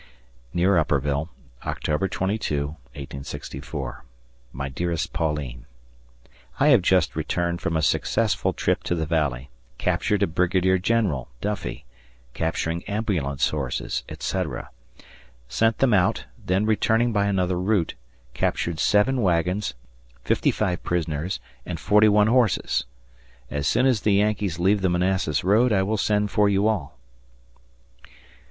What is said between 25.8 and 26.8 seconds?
will send for you